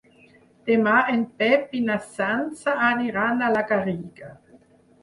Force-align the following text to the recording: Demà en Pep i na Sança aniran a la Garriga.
Demà 0.69 0.95
en 1.15 1.21
Pep 1.41 1.77
i 1.81 1.83
na 1.91 1.99
Sança 2.17 2.77
aniran 2.89 3.47
a 3.47 3.53
la 3.59 3.65
Garriga. 3.75 4.35